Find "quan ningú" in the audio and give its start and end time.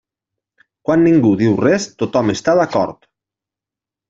0.87-1.33